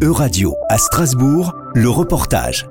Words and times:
Euradio 0.00 0.54
à 0.68 0.78
Strasbourg, 0.78 1.56
le 1.74 1.90
reportage. 1.90 2.68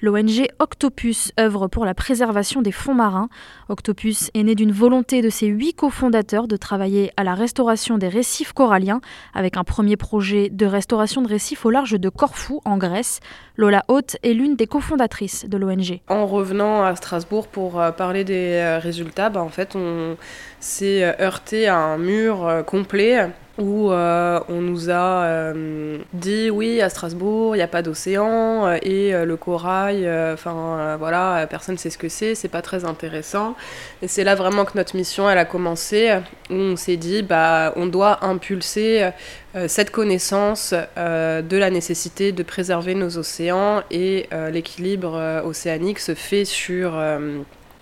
L'ONG 0.00 0.48
Octopus 0.58 1.30
œuvre 1.38 1.68
pour 1.68 1.84
la 1.84 1.94
préservation 1.94 2.62
des 2.62 2.72
fonds 2.72 2.94
marins. 2.94 3.28
Octopus 3.68 4.32
est 4.34 4.42
né 4.42 4.56
d'une 4.56 4.72
volonté 4.72 5.22
de 5.22 5.30
ses 5.30 5.46
huit 5.46 5.74
cofondateurs 5.74 6.48
de 6.48 6.56
travailler 6.56 7.12
à 7.16 7.22
la 7.22 7.34
restauration 7.34 7.96
des 7.96 8.08
récifs 8.08 8.52
coralliens 8.52 9.00
avec 9.34 9.56
un 9.56 9.62
premier 9.62 9.96
projet 9.96 10.50
de 10.50 10.66
restauration 10.66 11.22
de 11.22 11.28
récifs 11.28 11.64
au 11.64 11.70
large 11.70 11.92
de 11.92 12.08
Corfou 12.08 12.60
en 12.64 12.76
Grèce. 12.76 13.20
Lola 13.56 13.84
Haute 13.86 14.16
est 14.24 14.32
l'une 14.32 14.56
des 14.56 14.66
cofondatrices 14.66 15.48
de 15.48 15.56
l'ONG. 15.56 16.00
En 16.08 16.26
revenant 16.26 16.82
à 16.82 16.96
Strasbourg 16.96 17.46
pour 17.46 17.80
euh, 17.80 17.92
parler 17.92 18.24
des 18.24 18.54
euh, 18.54 18.80
résultats, 18.80 19.30
bah, 19.30 19.42
en 19.42 19.48
fait 19.48 19.76
on 19.76 20.16
s'est 20.58 21.04
euh, 21.04 21.12
heurté 21.20 21.68
à 21.68 21.78
un 21.78 21.98
mur 21.98 22.64
complet 22.66 23.30
où 23.58 23.90
euh, 23.90 24.40
on 24.48 24.60
nous 24.60 24.90
a 24.90 25.24
euh, 25.24 25.98
dit 26.12 26.50
oui 26.50 26.82
à 26.82 26.90
Strasbourg 26.90 27.54
il 27.54 27.58
n'y 27.58 27.62
a 27.62 27.68
pas 27.68 27.82
d'océan 27.82 28.66
euh, 28.66 28.76
et 28.82 29.12
le 29.12 29.36
corail 29.36 30.08
enfin 30.32 30.96
voilà 30.98 31.46
personne 31.48 31.74
ne 31.74 31.78
sait 31.78 31.90
ce 31.90 31.98
que 31.98 32.08
c'est 32.08 32.34
c'est 32.34 32.48
pas 32.48 32.62
très 32.62 32.84
intéressant. 32.84 33.54
Et 34.02 34.08
c'est 34.08 34.24
là 34.24 34.34
vraiment 34.34 34.64
que 34.64 34.76
notre 34.76 34.96
mission 34.96 35.28
elle 35.30 35.38
a 35.38 35.44
commencé 35.44 36.14
où 36.50 36.54
on 36.54 36.76
s'est 36.76 36.96
dit 36.96 37.22
bah 37.22 37.72
on 37.76 37.86
doit 37.86 38.24
impulser 38.24 39.10
cette 39.66 39.90
connaissance 39.90 40.74
de 40.96 41.56
la 41.56 41.70
nécessité 41.70 42.32
de 42.32 42.42
préserver 42.42 42.94
nos 42.94 43.18
océans 43.18 43.82
et 43.90 44.28
l'équilibre 44.52 45.42
océanique 45.44 45.98
se 45.98 46.14
fait 46.14 46.44
sur 46.44 46.92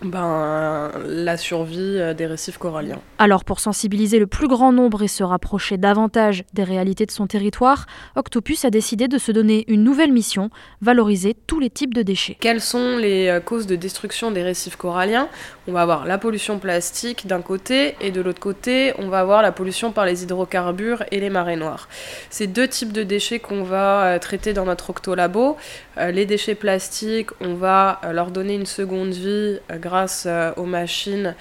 ben, 0.03 0.91
la 1.07 1.37
survie 1.37 1.99
euh, 1.99 2.15
des 2.15 2.27
récifs 2.27 2.59
coralliens. 2.59 3.01
Alors 3.19 3.45
pour 3.45 3.61
sensibiliser 3.61 4.19
le 4.19 4.27
plus 4.27 4.49
grand 4.49 4.73
nombre 4.73 5.03
et 5.03 5.09
se 5.09 5.23
rapprocher 5.23 5.77
davantage 5.77 6.45
des 6.53 6.65
réalités 6.65 7.07
de 7.07 7.11
son 7.11 7.27
territoire, 7.27 7.87
Octopus 8.17 8.65
a 8.65 8.71
décidé 8.71 9.09
de 9.09 9.19
se 9.19 9.33
donner 9.33 9.65
une 9.69 9.83
nouvelle 9.83 10.13
mission, 10.13 10.51
valoriser 10.81 11.35
tous 11.47 11.61
les 11.61 11.71
types 11.71 11.95
de 11.95 12.03
déchets. 12.03 12.37
Quelles 12.41 12.61
sont 12.61 12.97
les 12.97 13.29
euh, 13.29 13.41
causes 13.41 13.67
de 13.67 13.77
destruction 13.77 14.31
des 14.31 14.43
récifs 14.43 14.77
coralliens? 14.77 15.29
On 15.69 15.73
va 15.73 15.83
avoir 15.83 16.05
la 16.07 16.19
pollution 16.19 16.59
plastique 16.59 17.27
d'un 17.27 17.41
côté 17.41 17.97
et 18.01 18.11
de 18.11 18.21
l'autre 18.21 18.41
côté, 18.41 18.93
on 18.99 19.09
va 19.09 19.21
avoir 19.21 19.43
la 19.43 19.53
pollution 19.53 19.93
par 19.93 20.05
les 20.05 20.23
hydrocarbures 20.23 21.05
et 21.11 21.21
les 21.21 21.31
marées 21.31 21.57
noires. 21.57 21.89
Ces 22.31 22.47
deux 22.47 22.69
types 22.69 22.93
de 22.93 23.03
déchets 23.03 23.39
qu'on 23.39 23.63
va 23.63 24.05
euh, 24.05 24.19
traiter 24.19 24.53
dans 24.53 24.65
notre 24.65 24.91
octolabo. 24.91 25.57
Les 25.97 26.27
déchets 26.27 26.57
plastiques, 26.57 27.31
on 27.41 27.55
va 27.55 28.01
leur 28.13 28.33
donner 28.33 28.57
une 28.57 28.67
seconde 28.67 29.13
vie 29.13 29.61
grâce 29.75 29.94
euh, 30.27 30.53
aux 30.57 30.65
machines 30.65 31.35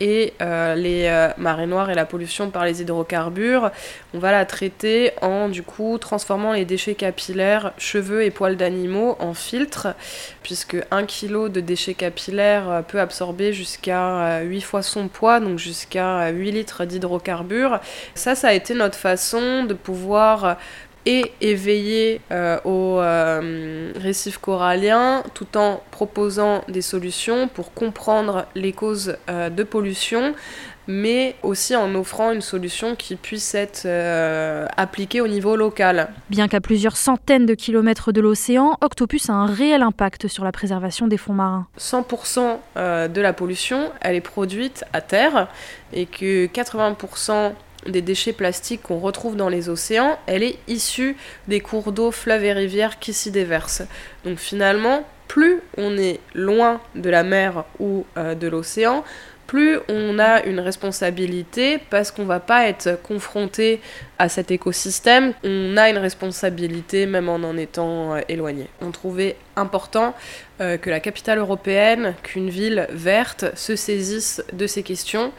et 0.00 0.32
euh, 0.40 0.74
les 0.74 1.06
euh, 1.06 1.28
marées 1.36 1.66
noires 1.66 1.90
et 1.90 1.94
la 1.94 2.06
pollution 2.06 2.50
par 2.50 2.64
les 2.64 2.80
hydrocarbures, 2.80 3.70
on 4.14 4.18
va 4.18 4.32
la 4.32 4.44
traiter 4.44 5.12
en 5.20 5.48
du 5.48 5.62
coup 5.62 5.96
transformant 5.98 6.52
les 6.52 6.64
déchets 6.64 6.94
capillaires, 6.94 7.72
cheveux 7.78 8.24
et 8.24 8.30
poils 8.30 8.56
d'animaux 8.56 9.16
en 9.20 9.34
filtres, 9.34 9.88
puisque 10.42 10.76
1 10.90 11.04
kg 11.04 11.48
de 11.48 11.60
déchets 11.60 11.94
capillaires 11.94 12.82
peut 12.88 13.00
absorber 13.00 13.52
jusqu'à 13.52 14.40
8 14.40 14.60
fois 14.62 14.82
son 14.82 15.08
poids, 15.08 15.38
donc 15.38 15.58
jusqu'à 15.58 16.30
8 16.30 16.50
litres 16.50 16.84
d'hydrocarbures. 16.86 17.80
Ça, 18.14 18.34
ça 18.34 18.48
a 18.48 18.52
été 18.52 18.74
notre 18.74 18.98
façon 18.98 19.64
de 19.64 19.74
pouvoir 19.74 20.56
et 21.06 21.32
éveiller 21.40 22.20
euh, 22.30 22.58
aux 22.64 22.98
euh, 23.00 23.92
récifs 23.96 24.38
coralliens 24.38 25.22
tout 25.34 25.56
en 25.56 25.82
proposant 25.90 26.62
des 26.68 26.82
solutions 26.82 27.48
pour 27.48 27.72
comprendre 27.72 28.46
les 28.54 28.72
causes 28.72 29.16
euh, 29.28 29.48
de 29.48 29.62
pollution 29.62 30.34
mais 30.86 31.36
aussi 31.44 31.76
en 31.76 31.94
offrant 31.94 32.32
une 32.32 32.40
solution 32.40 32.96
qui 32.96 33.14
puisse 33.14 33.54
être 33.54 33.86
appliquée 34.76 35.20
au 35.20 35.28
niveau 35.28 35.54
local. 35.54 36.08
Bien 36.30 36.48
qu'à 36.48 36.60
plusieurs 36.60 36.96
centaines 36.96 37.46
de 37.46 37.54
kilomètres 37.54 38.10
de 38.10 38.20
l'océan, 38.20 38.76
Octopus 38.80 39.30
a 39.30 39.34
un 39.34 39.46
réel 39.46 39.82
impact 39.82 40.26
sur 40.26 40.42
la 40.42 40.50
préservation 40.50 41.06
des 41.06 41.16
fonds 41.16 41.34
marins. 41.34 41.68
100% 41.78 43.08
de 43.08 43.20
la 43.20 43.32
pollution, 43.32 43.92
elle 44.00 44.16
est 44.16 44.20
produite 44.20 44.84
à 44.92 45.00
terre 45.00 45.46
et 45.92 46.06
que 46.06 46.46
80% 46.46 47.52
des 47.86 48.02
déchets 48.02 48.32
plastiques 48.32 48.82
qu'on 48.82 48.98
retrouve 48.98 49.36
dans 49.36 49.48
les 49.48 49.68
océans, 49.68 50.18
elle 50.26 50.42
est 50.42 50.58
issue 50.68 51.16
des 51.48 51.60
cours 51.60 51.92
d'eau, 51.92 52.10
fleuves 52.10 52.44
et 52.44 52.52
rivières 52.52 52.98
qui 52.98 53.12
s'y 53.12 53.30
déversent. 53.30 53.84
Donc 54.24 54.38
finalement, 54.38 55.06
plus 55.28 55.60
on 55.76 55.96
est 55.96 56.20
loin 56.34 56.80
de 56.94 57.08
la 57.08 57.22
mer 57.22 57.64
ou 57.78 58.04
euh, 58.16 58.34
de 58.34 58.48
l'océan, 58.48 59.04
plus 59.46 59.78
on 59.88 60.18
a 60.18 60.44
une 60.44 60.60
responsabilité 60.60 61.78
parce 61.90 62.12
qu'on 62.12 62.24
va 62.24 62.38
pas 62.38 62.68
être 62.68 63.00
confronté 63.02 63.80
à 64.20 64.28
cet 64.28 64.50
écosystème, 64.50 65.32
on 65.44 65.78
a 65.78 65.88
une 65.88 65.96
responsabilité 65.96 67.06
même 67.06 67.30
en 67.30 67.36
en 67.36 67.56
étant 67.56 68.14
euh, 68.14 68.20
éloigné. 68.28 68.66
On 68.82 68.90
trouvait 68.90 69.36
important 69.56 70.14
euh, 70.60 70.76
que 70.76 70.90
la 70.90 71.00
capitale 71.00 71.38
européenne, 71.38 72.14
qu'une 72.22 72.50
ville 72.50 72.86
verte 72.90 73.46
se 73.54 73.76
saisisse 73.76 74.42
de 74.52 74.66
ces 74.66 74.82
questions 74.82 75.32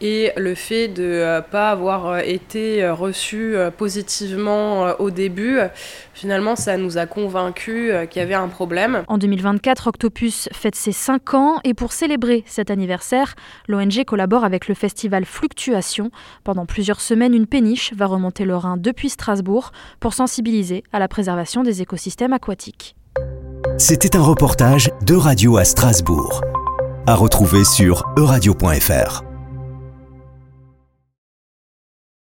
et 0.00 0.30
le 0.36 0.54
fait 0.54 0.86
de 0.86 1.02
ne 1.02 1.08
euh, 1.08 1.40
pas 1.40 1.70
avoir 1.70 2.20
été 2.20 2.88
reçu 2.88 3.54
positivement 3.76 4.94
au 5.00 5.10
début, 5.10 5.58
finalement 6.14 6.54
ça 6.54 6.76
nous 6.76 6.98
a 6.98 7.06
convaincus 7.06 7.92
qu'il 8.08 8.20
y 8.20 8.24
avait 8.24 8.34
un 8.34 8.48
problème. 8.48 9.02
En 9.08 9.18
2024, 9.18 9.88
Octopus 9.88 10.48
fête 10.52 10.76
ses 10.76 10.92
5 10.92 11.34
ans 11.34 11.60
et 11.64 11.74
pour 11.74 11.92
célébrer 11.92 12.44
cet 12.46 12.70
anniversaire, 12.70 13.34
l'ONG 13.66 14.04
collabore 14.06 14.44
avec 14.44 14.68
le 14.68 14.74
festival 14.74 15.24
Fluctuation. 15.24 16.10
Pendant 16.44 16.64
plusieurs 16.64 17.00
semaines, 17.00 17.34
une 17.34 17.46
péniche 17.46 17.92
va 17.92 18.06
remonter 18.20 18.44
le 18.44 18.56
Rhin 18.56 18.76
depuis 18.76 19.08
Strasbourg 19.08 19.72
pour 19.98 20.12
sensibiliser 20.12 20.84
à 20.92 20.98
la 20.98 21.08
préservation 21.08 21.62
des 21.62 21.80
écosystèmes 21.80 22.34
aquatiques. 22.34 22.94
C'était 23.78 24.14
un 24.16 24.22
reportage 24.22 24.90
de 25.06 25.14
Radio 25.14 25.56
à 25.56 25.64
Strasbourg, 25.64 26.42
à 27.06 27.14
retrouver 27.14 27.64
sur 27.64 28.04
euradio.fr. 28.18 29.29